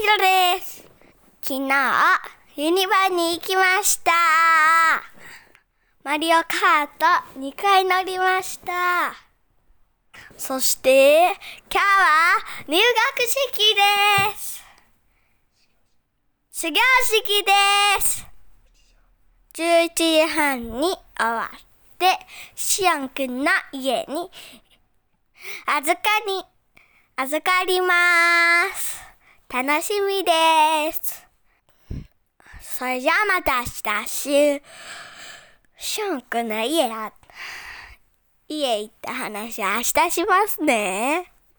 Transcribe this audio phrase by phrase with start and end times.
[0.00, 0.82] ひろです。
[1.42, 1.68] 昨日、
[2.56, 4.12] ユニバに行きました。
[6.02, 6.88] マリオカー
[7.34, 9.12] ト2回乗りました。
[10.38, 11.36] そして、
[11.70, 14.64] 今日は入学式です。
[16.50, 18.26] 始業式です。
[19.52, 21.60] 11時半に終わっ
[21.98, 22.18] て、
[22.54, 24.30] シオンくんの家に
[25.66, 26.42] 預かり、
[27.16, 28.99] 預かります。
[29.52, 31.26] 楽しみです。
[32.60, 33.64] それじゃあまた明
[34.04, 34.62] 日し、ゅ、
[35.76, 37.12] しゅんくんの家や、
[38.46, 41.32] 家行った話明日しますね。